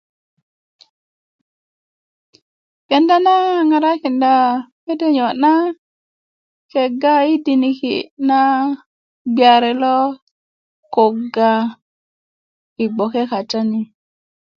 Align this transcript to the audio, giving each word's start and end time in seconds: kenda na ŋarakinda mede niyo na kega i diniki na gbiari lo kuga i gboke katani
kenda 2.87 3.15
na 3.25 3.33
ŋarakinda 3.69 4.33
mede 4.85 5.07
niyo 5.09 5.27
na 5.41 5.51
kega 6.71 7.15
i 7.31 7.33
diniki 7.45 7.95
na 8.27 8.39
gbiari 9.33 9.73
lo 9.81 9.97
kuga 10.93 11.51
i 12.83 12.85
gboke 12.93 13.21
katani 13.31 13.81